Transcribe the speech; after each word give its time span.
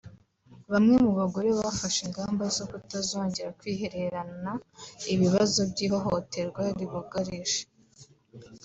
Bamwe 0.71 0.95
mu 1.03 1.11
bagore 1.19 1.49
bafashe 1.59 1.99
ingamba 2.07 2.43
zo 2.55 2.63
kutazongera 2.71 3.55
kwihererana 3.59 4.51
ibibazo 5.13 5.59
by’ihohoterwa 5.71 6.63
ribugarije 6.77 7.61